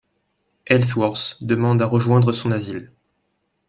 Ellsworth 0.65 1.37
demande 1.41 1.79
à 1.83 1.85
rejoindre 1.85 2.33
son 2.33 2.49
asile. 2.51 2.91